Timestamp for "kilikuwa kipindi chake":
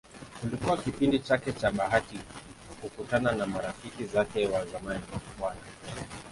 0.41-1.53